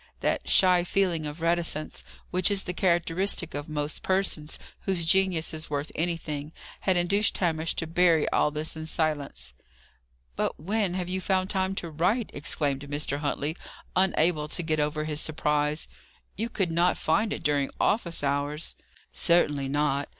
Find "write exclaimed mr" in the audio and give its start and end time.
11.91-13.19